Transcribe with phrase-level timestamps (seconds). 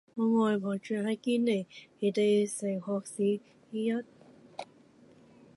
[0.15, 1.67] 我外婆住喺堅尼
[2.11, 3.39] 地城學士
[3.71, 4.03] 臺